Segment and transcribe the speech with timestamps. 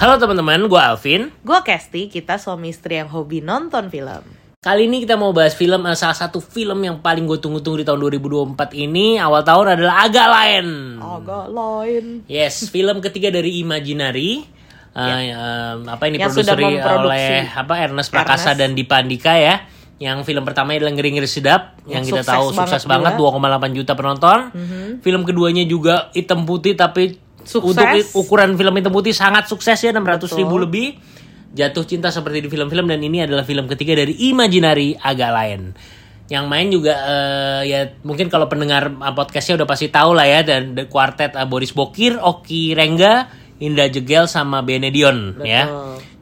[0.00, 1.28] Halo teman-teman, gue Alvin.
[1.44, 4.24] Gue Kesti, kita suami istri yang hobi nonton film.
[4.64, 7.84] Kali ini kita mau bahas film, eh, salah satu film yang paling gue tunggu-tunggu di
[7.84, 10.66] tahun 2024 ini awal tahun adalah Agak Lain.
[11.04, 12.04] Agak lain.
[12.32, 14.48] Yes, film ketiga dari Imaginary.
[14.96, 18.60] Eh, eh, apa ini produseri memproduksi oleh apa Ernest Prakasa Ernest.
[18.64, 19.68] dan Dipa Andika ya.
[20.00, 23.36] Yang film pertamanya adalah Ngeri Ngeri Sedap yang, Yang kita tahu banget sukses banget juga.
[23.36, 24.38] 2,8 juta penonton.
[25.04, 27.76] Film keduanya juga hitam putih tapi Sukses.
[27.76, 30.64] untuk ukuran film hitam putih sangat sukses ya 600 ribu Betul.
[30.66, 30.86] lebih.
[31.50, 35.74] Jatuh cinta seperti di film-film dan ini adalah film ketiga dari Imaginary agak lain.
[36.30, 40.46] Yang main juga eh, ya mungkin kalau pendengar eh, podcastnya udah pasti tahu lah ya
[40.46, 43.26] dan the quartet eh, Boris Bokir, Oki Rengga,
[43.58, 45.66] Indra Jegel sama Benedion ya.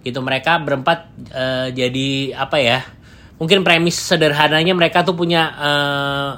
[0.01, 2.81] Gitu mereka berempat eh, jadi apa ya?
[3.37, 6.31] Mungkin premis sederhananya mereka tuh punya eh,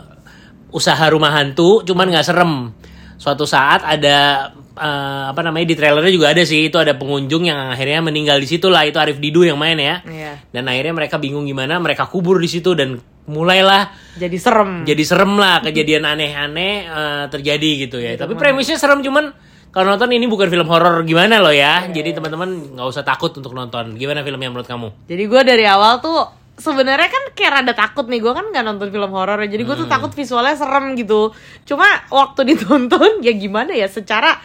[0.75, 2.75] usaha rumah hantu cuman nggak serem.
[3.23, 7.71] Suatu saat ada eh, apa namanya di trailernya juga ada sih itu ada pengunjung yang
[7.71, 10.03] akhirnya meninggal di situ lah itu Arif Didu yang main ya.
[10.03, 10.33] Iya.
[10.51, 14.83] Dan akhirnya mereka bingung gimana mereka kubur di situ dan mulailah Jadi serem.
[14.83, 18.15] jadi serem lah kejadian aneh-aneh eh, terjadi gitu ya.
[18.15, 19.31] Tapi premisnya serem cuman
[19.71, 21.87] kalau nonton ini bukan film horor gimana loh ya.
[21.87, 23.95] Jadi teman-teman nggak usah takut untuk nonton.
[23.95, 25.07] Gimana filmnya menurut kamu?
[25.07, 26.27] Jadi gue dari awal tuh
[26.59, 29.49] sebenarnya kan kayak rada takut nih gue kan nggak nonton film horor ya.
[29.49, 29.95] jadi gue tuh Hmm.
[29.97, 31.33] takut visualnya serem gitu
[31.65, 34.37] cuma waktu ditonton ya gimana ya secara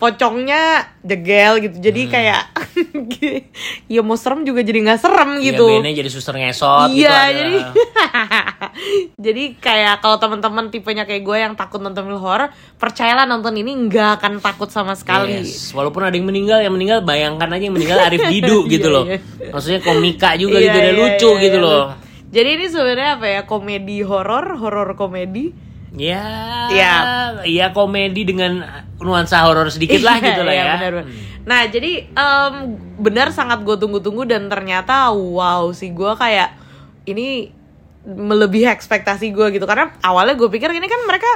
[0.00, 0.62] pocongnya
[1.00, 2.10] jegel gitu jadi Hmm.
[2.10, 2.42] kayak
[3.92, 7.12] ya mau serem juga jadi nggak serem gitu Ya, Bene jadi suster ngesot gitu Iya,
[7.12, 7.30] ada.
[7.30, 7.54] jadi
[9.20, 13.76] jadi kayak kalau teman-teman tipenya kayak gue yang takut nonton film horor, percayalah nonton ini
[13.86, 15.44] nggak akan takut sama sekali.
[15.44, 15.70] Yes.
[15.70, 19.04] Walaupun ada yang meninggal, yang meninggal bayangkan aja yang meninggal Arif Didu gitu Iya, loh.
[19.04, 19.18] iya.
[19.50, 21.66] Maksudnya komika juga Iya, gitu dan iya, lucu iya, gitu iya.
[21.66, 21.84] loh.
[22.30, 25.69] Jadi ini sebenarnya apa ya komedi horor, horor komedi.
[25.90, 26.22] Ya,
[26.70, 26.94] Iya.
[27.42, 28.62] iya komedi dengan
[29.02, 30.74] nuansa horor sedikit lah Iya, gitu lah iya, ya.
[30.78, 31.06] benar, benar.
[31.40, 32.54] Nah jadi em,
[33.00, 36.54] benar sangat gue tunggu-tunggu dan ternyata wow sih gue kayak
[37.10, 37.50] ini
[38.06, 39.66] melebihi ekspektasi gue gitu.
[39.66, 41.26] Karena awalnya gue pikir ini kan mereka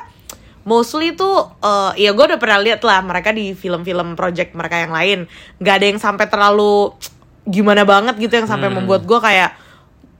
[0.63, 4.95] mostly tuh eh, ya gue udah pernah lihat lah mereka di film-film project mereka yang
[4.95, 5.19] lain.
[5.59, 6.95] Nggak ada yang sampai terlalu
[7.45, 9.51] gimana banget gitu yang sampai membuat gue kayak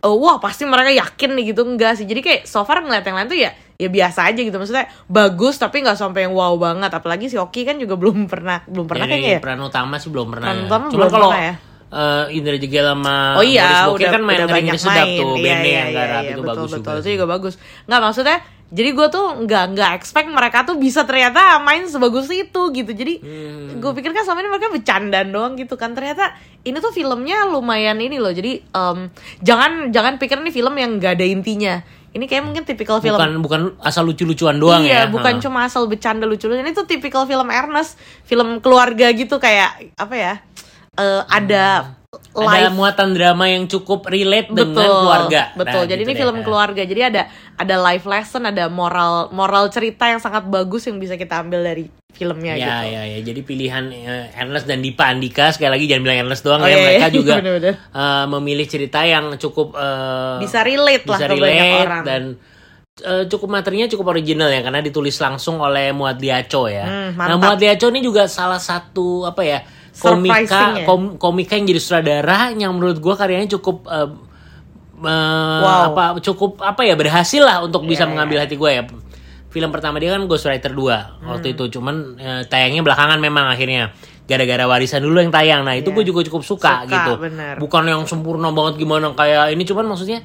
[0.03, 1.63] eh, wah pasti mereka yakin nih gitu.
[1.63, 2.05] Enggak sih.
[2.09, 5.57] Jadi kayak so far ngeliat yang lain tuh ya ya biasa aja gitu maksudnya bagus
[5.57, 9.05] tapi nggak sampai yang wow banget apalagi si Oki kan juga belum pernah belum pernah
[9.05, 10.47] Dari kayaknya ya peran utama sih belum pernah.
[10.47, 10.65] Peran ya.
[10.65, 11.55] utama Cuma kalau ya.
[11.91, 15.15] eh, Indra Jegel sama Oh iya, Boris Bokir udah, kan main udah banyak sedap main.
[15.17, 17.01] tuh, Iya, Bene iya, yang iya, garap iya, itu betul, bagus betul, juga.
[17.01, 17.55] Itu juga bagus.
[17.85, 18.37] Nggak maksudnya,
[18.69, 22.91] jadi gue tuh nggak nggak expect mereka tuh bisa ternyata main sebagus itu gitu.
[22.91, 23.79] Jadi Hmm.
[23.79, 25.91] gue pikir kan selama ini mereka bercandaan doang gitu kan.
[25.93, 28.31] Ternyata ini tuh filmnya lumayan ini loh.
[28.31, 28.99] Jadi em,
[29.41, 31.75] jangan jangan pikir ini film yang nggak ada intinya.
[32.15, 35.11] Ini kayak mungkin tipikal film Bukan bukan asal lucu-lucuan doang iya, ya.
[35.11, 35.43] bukan Ha.
[35.43, 36.63] cuma asal bercanda lucu-lucu.
[36.63, 40.35] Ini tuh tipikal film Ernest, film keluarga gitu kayak apa ya?
[40.95, 45.43] eh, ada ada life muatan drama yang cukup relate dengan keluarga.
[45.53, 45.81] Betul.
[45.81, 46.21] Nah, jadi gitu ini deh.
[46.21, 46.83] film keluarga.
[46.83, 47.23] Jadi ada
[47.55, 51.87] ada life lesson, ada moral moral cerita yang sangat bagus yang bisa kita ambil dari
[52.11, 52.85] filmnya Ya, gitu.
[52.91, 53.19] ya, ya.
[53.23, 56.71] Jadi pilihan eh, Ernest dan Dipa Andika sekali lagi jangan bilang Ernest doang Oh, ya.
[56.71, 57.11] iya, Mereka iya.
[57.11, 57.75] juga Bener-bener.
[57.75, 62.05] eh, memilih cerita yang cukup eh, Bisa relate lah bisa ke banyak relate orang.
[62.05, 62.23] dan
[63.01, 66.87] eh, cukup materinya cukup original ya karena ditulis langsung oleh Muad Liaco ya.
[67.11, 67.35] Hmm, nah.
[67.35, 69.59] Muad Liaco ini juga salah satu apa ya?
[69.97, 70.85] Komika ya.
[70.85, 74.09] kom- komika yang jadi sutradara yang menurut gua karyanya cukup eh,
[75.01, 75.93] eh, Wow.
[75.93, 78.83] apa cukup apa ya berhasil lah untuk bisa Iya, mengambil hati gue ya.
[79.49, 81.55] Film pertama dia kan Ghostwriter 2 waktu Hmm.
[81.55, 83.95] itu cuman eh, tayangnya belakangan memang akhirnya
[84.25, 85.63] gara-gara warisan dulu yang tayang.
[85.63, 85.97] Nah, itu Iya.
[85.97, 87.13] gue juga cukup suka, Suka, gitu.
[87.21, 87.55] bener.
[87.61, 90.25] Bukan yang sempurna banget gimana kayak ini cuman maksudnya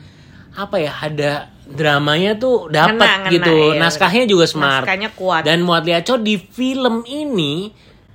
[0.50, 1.32] apa ya ada
[1.68, 3.76] dramanya tuh dapat gitu.
[3.76, 3.78] iya.
[3.78, 4.82] Naskahnya juga smart.
[4.82, 5.44] Naskahnya kuat.
[5.44, 7.70] Dan Muad Liaco di film ini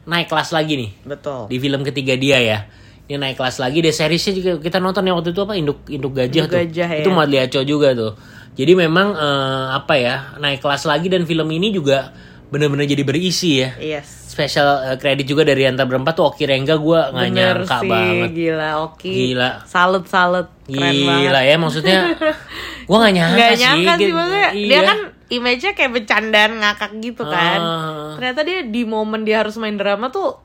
[0.04, 0.90] naik kelas lagi nih.
[1.04, 1.48] Betul.
[1.48, 2.58] di film ketiga dia ya.
[3.04, 3.84] Dia naik kelas lagi.
[3.84, 5.54] Deh seriesnya juga kita nonton yang waktu itu apa?
[5.56, 6.58] Induk induk gajah Induk tuh.
[6.64, 7.00] Gajah, ya.
[7.04, 8.12] itu Muad Liaco juga tuh.
[8.54, 12.14] Jadi memang eh, apa ya naik kelas lagi dan film ini juga
[12.54, 14.30] bener-bener jadi berisi ya Yes.
[14.30, 18.30] special eh, credit juga dari antar berempat tuh Oki Rengga gue nggak nyangka sih, banget
[18.32, 19.10] gila Oki.
[19.10, 19.50] Gila.
[19.64, 20.46] Salut salut.
[20.64, 21.42] Keren gila banget.
[21.44, 21.98] ya maksudnya
[22.88, 24.14] gue nggak nyangka Nggak sih nyangka sih Gitu.
[24.14, 24.80] maksudnya dia Iya.
[24.84, 27.58] kan image-nya kayak bercandaan ngakak gitu kan.
[27.58, 28.12] Ah.
[28.14, 30.38] Ternyata dia di momen dia harus main drama tuh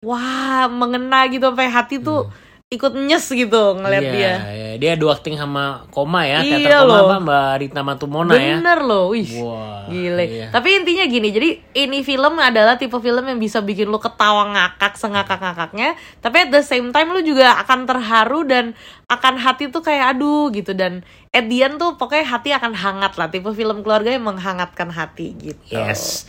[0.00, 2.28] wah mengena gitu sampai hati tuh
[2.72, 4.02] ikut nyes gitu ngeliat.
[4.02, 4.32] Iya, dia.
[4.50, 4.72] iya.
[4.74, 7.06] dia dua acting sama Koma ya Iya teater Koma loh.
[7.06, 9.28] apa Mbak Rita Matumona ya Bener loh, wih.
[9.38, 10.24] Wah, Gile.
[10.26, 10.46] iya.
[10.50, 14.98] Tapi intinya gini, jadi ini film adalah tipe film yang bisa bikin lu ketawa ngakak
[14.98, 18.74] sengakak-ngakaknya, tapi at the same time lu juga akan terharu dan
[19.06, 23.14] akan hati tuh kayak aduh gitu dan at the end tuh pokoknya hati akan hangat
[23.14, 23.28] lah.
[23.30, 25.78] Tipe film keluarga yang menghangatkan hati gitu.
[25.78, 26.26] Yes.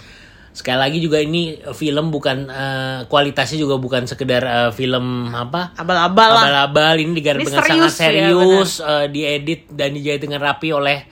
[0.56, 5.76] Sekali lagi juga ini film bukan eh, kualitasnya juga bukan sekedar eh, film apa?
[5.76, 10.72] Abal-abal abal-abal ini digarap dengan sangat serius ya, serius eh, diedit dan dijahit dengan rapi
[10.72, 11.04] oleh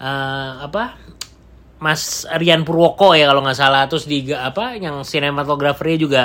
[0.00, 0.96] eh, apa?
[1.76, 3.84] Mas Rian Purwoko ya kalau nggak salah.
[3.84, 6.22] Terus di apa yang sinematografernya juga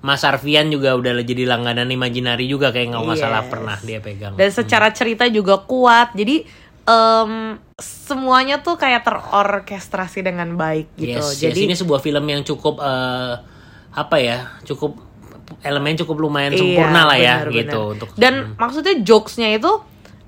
[0.00, 3.48] Mas Arfian juga udah jadi langganan Imaginary juga kayak nggak Yes.
[3.52, 4.34] pernah dia pegang.
[4.40, 6.16] Dan secara cerita juga kuat.
[6.16, 6.48] Jadi
[6.86, 11.18] em, semuanya tuh kayak terorkestrasi dengan baik gitu.
[11.18, 13.34] Yes, yes, Jadi ini sebuah film yang cukup eh,
[13.96, 14.96] apa ya cukup
[15.62, 17.94] elemen cukup lumayan Iya, sempurna lah ya benar, gitu benar.
[17.96, 19.72] untuk dan maksudnya jokesnya itu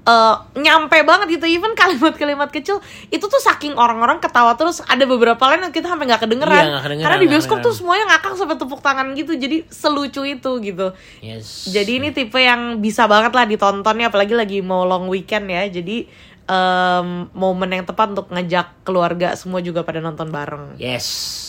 [0.08, 1.46] eh, nyampe banget gitu.
[1.46, 2.80] Even kalimat-kalimat kecil
[3.12, 6.64] itu tuh saking orang-orang ketawa terus ada beberapa lain yang kita sampai nggak kedengeran.
[6.64, 9.32] Iya, kedengeran, karena di bioskop tuh semuanya ngakak sampai tepuk tangan gitu.
[9.36, 10.86] Jadi selucu itu gitu.
[11.20, 11.68] Yes.
[11.68, 15.68] jadi ini tipe yang bisa banget lah ditonton ya apalagi lagi mau long weekend ya.
[15.68, 16.08] Jadi
[16.48, 21.46] em, momen yang tepat untuk ngejak keluarga semua juga pada nonton bareng Yes.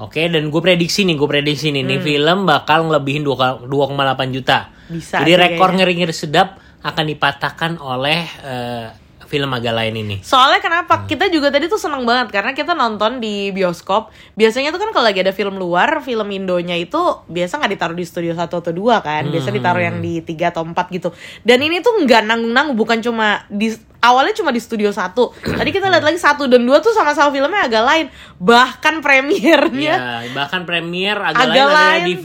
[0.00, 4.72] Oke, dan gue prediksi nih, gue prediksi nih, nih film bakal ngelebihin 2 2,8 juta.
[4.88, 8.86] Bisa Jadi rekor ngeri-ngeri sedap akan dipatahkan oleh eh,
[9.30, 10.16] film agak lain ini.
[10.26, 10.66] Soalnya Hmm.
[10.66, 10.94] kenapa?
[11.06, 14.10] Kita juga tadi tuh seneng banget karena kita nonton di bioskop.
[14.34, 16.98] Biasanya tuh kan kalau lagi ada film luar, film Indonya itu
[17.30, 19.30] biasa nggak ditaruh di studio 1 atau 2 kan.
[19.30, 21.14] Biasa ditaruh yang di 3 atau 4 gitu.
[21.46, 23.70] Dan ini tuh nggak nanggung-nanggung, bukan cuma di
[24.02, 25.30] awalnya cuma di studio 1.
[25.62, 28.06] Tadi kita lihat lagi 1 dan 2 tuh sama-sama filmnya agak lain.
[28.42, 32.22] Bahkan premiernya Ya, bahkan premier agak, Agak lain lain di tuh.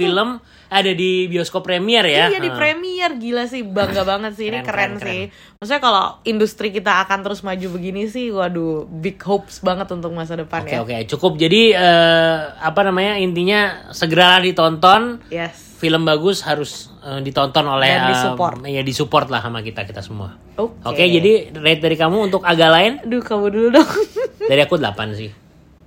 [0.67, 2.27] Ada di bioskop premier ya.
[2.27, 2.55] Iya di Eh.
[2.55, 5.21] premier gila sih bangga banget sih ini Keren, keren, keren, sih.
[5.55, 10.35] Maksudnya kalau industri kita akan terus maju begini sih, waduh big hopes banget untuk masa
[10.35, 10.79] depan Oke ya.
[10.79, 15.75] oke cukup jadi eh, apa namanya intinya segeralah ditonton Yes.
[15.75, 18.57] film bagus harus eh, ditonton oleh Dan disupport.
[18.65, 20.33] ya disupport lah sama kita kita semua.
[20.55, 20.81] Oke.
[20.83, 23.89] Oke jadi rate dari kamu untuk agak lain Aduh kamu dulu dong.
[24.41, 25.44] dari aku 8 sih.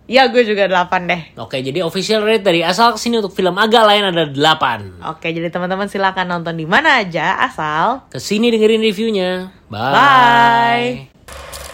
[0.08, 1.22] Ya gue juga 8 deh.
[1.37, 5.05] Oke jadi official rate dari asal ke sini untuk film agak lain ada 8.
[5.12, 8.08] Oke jadi teman-teman silakan nonton di mana aja asal.
[8.08, 9.52] Ke sini dengerin reviewnya.
[9.69, 9.93] Bye.
[9.94, 11.68] Bye.